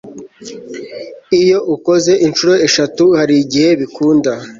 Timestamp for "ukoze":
1.75-2.13